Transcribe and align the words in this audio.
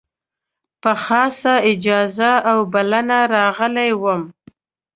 په 0.81 0.91
خاصه 1.03 1.53
اجازه 1.71 2.31
او 2.51 2.59
بلنه 2.73 3.19
راغلی 3.35 3.91
وم. 4.01 4.21